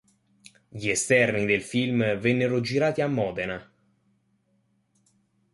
Gli 0.67 0.89
esterni 0.89 1.45
del 1.45 1.61
film 1.61 2.15
vennero 2.17 2.59
girati 2.59 3.01
a 3.01 3.07
Modena. 3.07 3.71